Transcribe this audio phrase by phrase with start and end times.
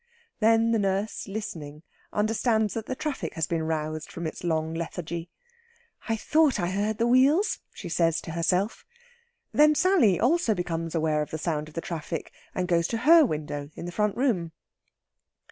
[0.39, 5.29] Then the nurse, listening, understands that the traffic has been roused from its long lethargy.
[6.09, 8.83] "I thought I heard the wheels," she says to herself.
[9.51, 13.23] Then Sally also becomes aware of the sound in the traffic, and goes to her
[13.23, 14.53] window in the front room.